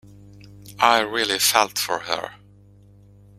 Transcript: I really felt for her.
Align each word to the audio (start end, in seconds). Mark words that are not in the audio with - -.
I 0.79 1.01
really 1.01 1.37
felt 1.37 1.77
for 1.77 1.99
her. 1.99 2.31